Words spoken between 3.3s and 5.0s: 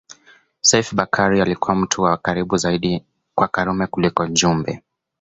kwa Karume kuliko Jumbe